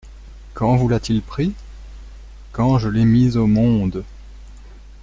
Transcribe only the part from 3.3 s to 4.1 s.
au monde.